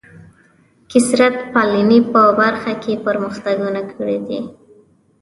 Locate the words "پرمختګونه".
3.05-3.81